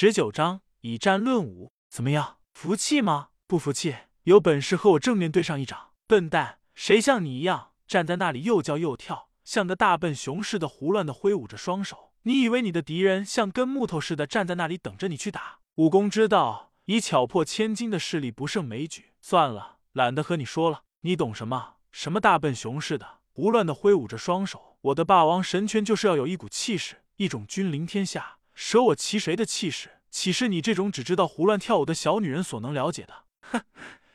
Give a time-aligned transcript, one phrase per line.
[0.00, 2.36] 十九章以战论武，怎么样？
[2.52, 3.30] 服气吗？
[3.48, 5.90] 不服气，有本事和我正面对上一掌！
[6.06, 12.12] 笨蛋，谁像你一样站在那里又叫又跳，像个大笨熊似的胡乱的挥舞着双手？
[12.22, 15.58] 你以为你的敌人像根木头似的站在那里等着你去打？
[15.74, 19.06] 武功之道，以巧破千金的势力不胜枚举。
[19.20, 20.84] 算了，懒得和你说了。
[21.00, 21.74] 你懂什么？
[21.90, 24.78] 什么大笨熊似的胡乱的挥舞着双手？
[24.82, 28.37] 我的霸王神拳就是要有一股气势，一种君临天下。
[28.60, 33.22] 舍我其谁的气势，岂是你这种只知道胡乱跳舞的小女人所能了解的？
[33.52, 33.62] 哼，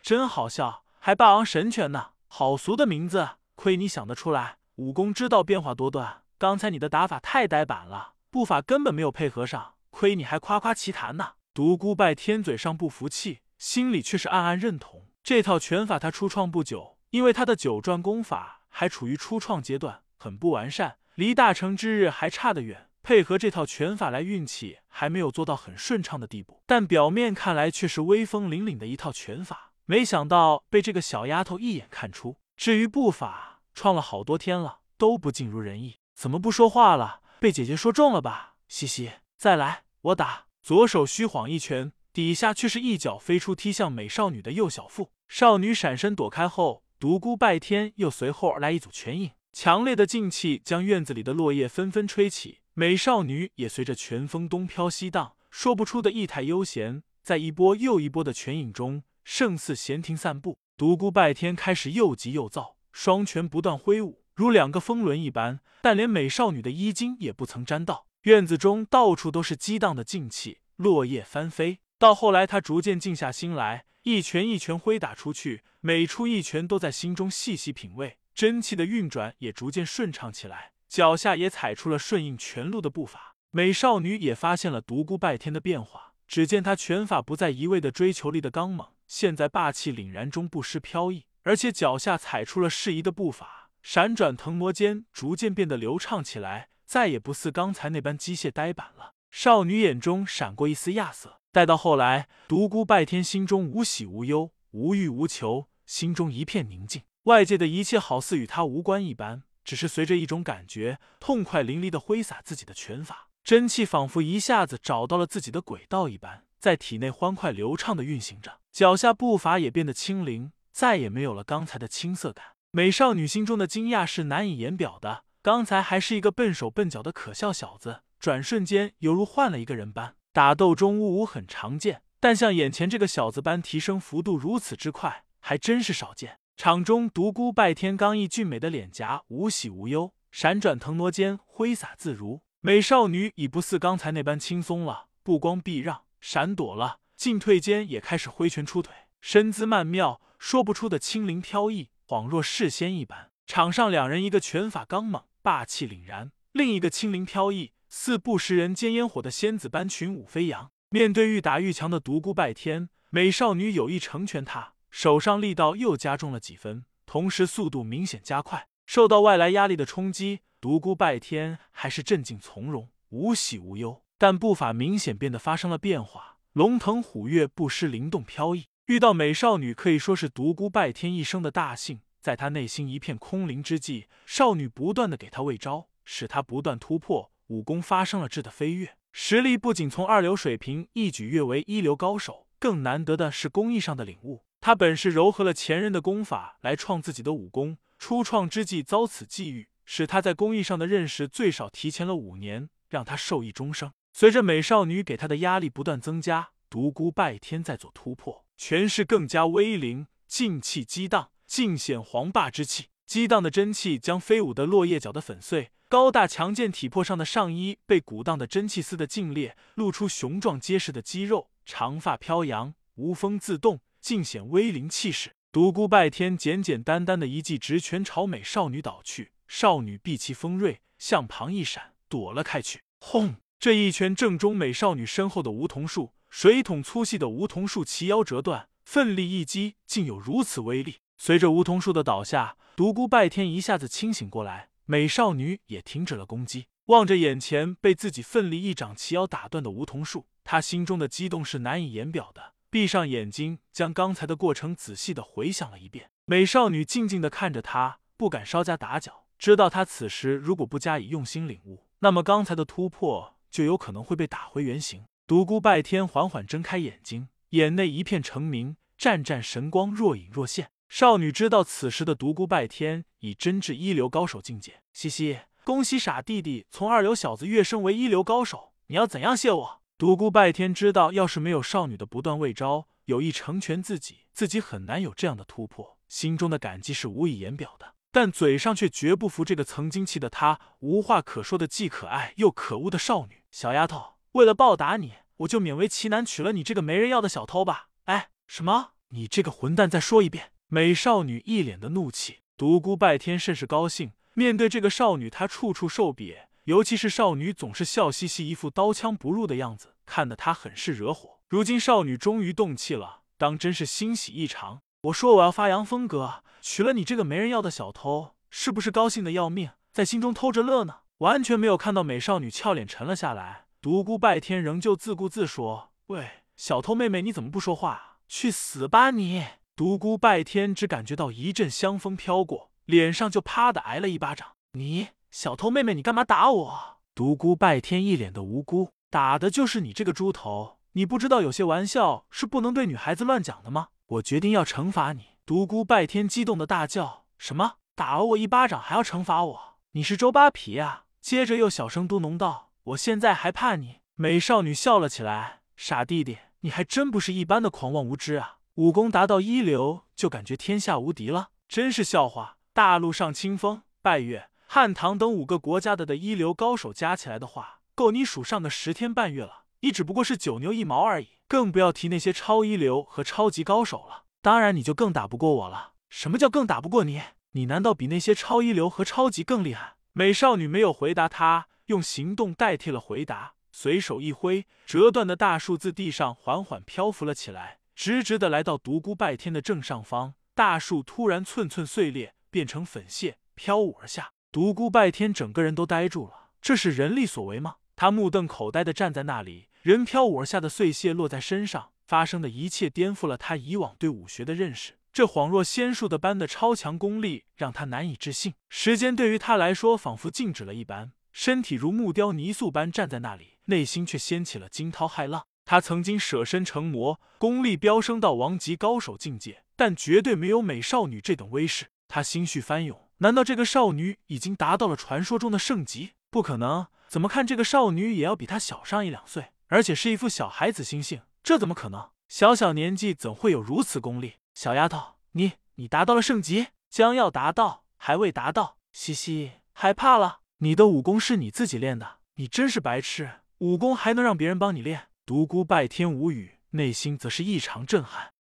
[0.01, 2.09] 真好笑，还霸王神拳呢？
[2.27, 4.57] 好俗的名字，亏你想得出来。
[4.75, 11.35] 武功之道变化多端，刚才你的打法太呆板了，步伐根本没有配合上，亏你还夸夸其谈呢。
[11.53, 15.07] 独孤拜天嘴上不服气，心里却是暗暗认同。
[15.23, 22.89] 这套拳法他初创不久，因为他的九转功法还处于初创阶段，很不完善，离大成之日还差得远。
[23.03, 29.73] 配合这套拳法来，运气还没有做到很顺畅的地步，但表面看来却是威风凛凛的一套拳法。
[29.85, 32.37] 没想到被这个小丫头一眼看出。
[32.55, 35.97] 至于步法，创了好多天了，都不尽如人意。
[36.15, 37.19] 怎么不说话了？
[37.41, 38.55] 被姐姐说中了吧？
[38.69, 40.45] 嘻嘻，再来，我打。
[40.61, 45.11] 左手虚晃一拳，底下却是一脚飞出，踢向美少女的右小腹。
[45.27, 52.61] 少女闪身躲开后，独孤拜天又随后而来一组拳影，强烈的劲气将院子里的落叶纷纷吹起。
[52.75, 60.57] 美少女也随着拳风东飘西荡，说不出的意态悠闲，在一波又一波的拳影中，胜似闲庭散步。
[60.75, 68.07] 独孤拜天开始又急又躁，双拳不断挥舞，如两个风轮一般，但连美少女的衣襟也不曾沾到。
[68.23, 71.77] 院子中到处都是激荡的劲气，落叶翻飞。
[71.99, 80.72] 到后来，他逐渐静下心来，一拳一拳挥打出去，每出一拳都在心中细细品味，真气的运转也逐渐顺畅起来。
[80.93, 86.13] 脚下也踩出了顺应拳路的步伐，美少女也发现了独孤拜天的变化。
[86.27, 99.15] 只见他拳法不再一味的追求力的刚猛，现在霸气凛然中不失飘逸，而且脚下踩出了适宜的步伐，闪转腾挪间逐渐变得流畅起来，再也不似刚才那般机械呆板了。
[99.31, 101.39] 少女眼中闪过一丝亚瑟。
[101.51, 109.41] 待到后来，独孤拜天心中无喜无忧，无欲无求，心中一片宁静，外界的一切好似与他无关一般。
[109.63, 118.59] 只是随着一种感觉，痛快淋漓的挥洒自己的拳法，真气仿佛一下子找到了自己的轨道一般，在体内欢快流畅的运行着。
[118.71, 122.45] 脚下步伐也变得轻灵，再也没有了刚才的青涩感。
[122.71, 125.25] 美少女心中的惊讶是难以言表的。
[125.43, 130.15] 刚才还是一个笨手笨脚的可笑小子，转瞬间犹如换了一个人般。
[130.31, 136.39] 打斗中误武很常见，但像眼前这个小子般提升幅度如此之快，还真是少见。
[136.55, 142.41] 场中，独孤拜天刚毅俊美的脸颊无喜无忧，闪转腾挪间挥洒自如。
[142.61, 153.31] 美少女已不似刚才那般轻松了，不光避让、闪躲了，进退间也开始挥拳出腿，身姿曼妙，说不出的轻灵飘逸，恍若世仙一般。
[153.45, 160.71] 场上两人，一个拳法刚猛、霸气凛然，另一个轻灵飘逸，似不食人间烟火的仙子般群舞飞扬。
[160.89, 164.72] 面对愈打愈强的独孤拜天，美少女有意成全他。
[164.93, 168.67] 手上力道又加重了几分，同时速度明显加快。
[168.85, 178.65] 受到外来压力的冲击，独孤拜天还是镇静从容，无喜无忧，但步伐明显变得发生了变化，龙腾虎跃，不失灵动飘逸。
[178.85, 182.01] 遇到美少女可以说是独孤拜天一生的大幸。
[182.21, 194.43] 在他内心一片空灵之际，少女不断的给他喂招，使他不断突破，武功发生了质的飞跃，实力不仅从二流水平一举跃为一流高手，更难得的是工艺上的领悟。
[194.65, 203.91] 他本是糅合了前人的功法来创自己的武功，初创之际遭此际遇，使他在工艺上的认识最少提前了五年，让他受益终生。
[204.13, 212.85] 随着美少女给他的压力不断增加，独孤拜天在做突破，权势更加威灵，劲气激荡，尽显黄霸之气。
[213.05, 223.81] 激荡的真气将飞舞的落叶搅得粉碎，高大强健体魄上的上衣被鼓荡的真气撕得尽裂，露出雄壮结实的肌肉，长发飘扬，无风自动。
[224.03, 232.81] 尽显威灵气势，独孤拜天简简单单的一记直拳朝美少女倒去，少女避其锋锐，向旁一闪，躲了开去。
[232.99, 233.37] 轰！
[233.57, 240.97] 这一拳正中美少女身后的梧桐树，水桶粗细的梧桐树齐腰折断，奋力一击，竟有如此威力。
[241.17, 252.51] 随着梧桐树的倒下，独孤拜天一下子清醒过来，美少女也停止了攻击，望着眼前被自己奋力一掌齐腰打断的梧桐树，他心中的激动是难以言表的。
[252.73, 256.09] 闭上眼睛，将刚才的过程仔细的回想了一遍。
[256.25, 265.05] 美少女静静的看着他，不敢稍加打搅，知道他此时如果不加以用心领悟，那么刚才的突破就有可能会被打回原形。
[265.27, 270.71] 独孤拜天缓缓睁开眼睛，眼内一片澄明，湛湛神光若隐若现。
[270.89, 274.81] 少女知道此时的独孤拜天已真至一流高手境界。
[274.91, 278.73] 嘻嘻，恭喜傻弟弟从二流小子跃升为一流高手。
[278.87, 279.82] 你要怎样谢我？
[279.95, 285.97] 独孤拜天知道，要是没有少女的不断喂招，有意成全自己，自己很难有这样的突破。
[286.09, 293.43] 心中的感激是无以言表的，但嘴上却绝不服这个曾经气得他无话可说的既可爱又可恶的少女。
[293.51, 297.89] 小丫头，为了报答你，我就勉为其难娶了你这个没人要的小偷吧。
[298.05, 298.93] 哎，什么？
[299.09, 299.87] 你这个混蛋！
[299.87, 300.51] 再说一遍！
[300.67, 302.39] 美少女一脸的怒气。
[302.57, 311.39] 独孤拜天甚是高兴，面对这个少女，他处处受瘪，尤其是少女总是笑嘻嘻，一副刀枪不入的样子，看得他很是惹火。
[311.49, 314.81] 如今少女终于动气了，当真是欣喜异常。
[315.01, 320.99] 我说我要发扬风格，娶了你这个没人要的小偷，是不是高兴的要命，在心中偷着乐呢？
[321.17, 323.65] 完全没有看到美少女俏脸沉了下来。
[323.81, 328.19] 独孤拜天仍旧自顾自说：“喂，小偷妹妹，你怎么不说话？
[328.29, 329.45] 去死吧你！”
[329.75, 334.53] 独孤拜天只感觉到一阵香风飘过，脸上就啪的挨了一巴掌。
[334.73, 336.99] 你小偷妹妹，你干嘛打我？
[337.15, 340.77] 独孤拜天一脸的无辜，打的就是你这个猪头！
[340.91, 343.87] 你不知道有些玩笑是不能对女孩子乱讲的吗？
[344.05, 345.29] 我决定要惩罚你！
[345.43, 347.77] 独孤拜天激动的大叫：“什么？
[347.95, 349.77] 打了我一巴掌还要惩罚我？
[349.93, 358.59] 你是周扒皮呀？”接着又小声嘟哝道：“我现在还怕你？”美少女笑了起来：“傻弟弟，你还真不是一般的狂妄无知啊！
[358.75, 362.57] 武功达到一流就感觉天下无敌了，真是笑话！
[362.71, 369.65] 大陆上清风、拜月、汉唐等五个国家的的一流高手加起来的话，够你数上个十天半月了。
[369.81, 375.91] 你只不过是九牛一毛而已。”更不要提那些超一流和超级高手了，当然你就更打不过我了。
[376.09, 377.21] 什么叫更打不过你？
[377.51, 379.97] 你难道比那些超一流和超级更厉害？
[380.13, 390.33] 美少女没有回答他，用行动代替了回答，随手一挥，折断的大树自地上缓缓漂浮了起来，直直的来到独孤拜天的正上方。
[390.55, 394.32] 大树突然寸寸碎裂，变成粉屑，飘舞而下。
[394.53, 397.77] 独孤拜天整个人都呆住了，这是人力所为吗？
[397.95, 399.69] 他目瞪口呆的站在那里。
[399.81, 404.93] 人飘舞而下的碎屑落在身上，发生的一切颠覆了他以往对武学的认识。
[405.11, 408.53] 这恍若仙术的般的超强功力让他难以置信。
[408.69, 415.47] 时间对于他来说仿佛静止了一般，身体如木雕泥塑般站在那里，内心却掀起了惊涛骇浪。
[415.65, 421.87] 他曾经舍身成魔，功力飙升到王级高手境界，但绝对没有美少女这等威势。
[422.07, 426.13] 他心绪翻涌，难道这个少女已经达到了传说中的圣级？
[426.29, 429.51] 不可能，怎么看这个少女也要比他小上一两岁。
[429.67, 432.11] 而且是一副小孩子心性，这怎么可能？
[432.27, 434.35] 小小年纪怎会有如此功力？
[434.53, 438.77] 小丫头，你你达到了圣级，将要达到，还未达到。
[438.91, 440.41] 嘻嘻，害怕了？
[440.59, 443.29] 你的武功是你自己练的，你真是白痴！
[443.59, 445.07] 武功还能让别人帮你练？
[445.25, 448.32] 独孤拜天无语，内心则是异常震撼。